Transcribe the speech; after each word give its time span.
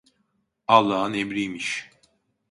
Allahın 0.67 1.13
emriymiş… 1.13 1.89